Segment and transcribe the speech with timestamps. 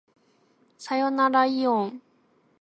[0.79, 2.01] さよならいおん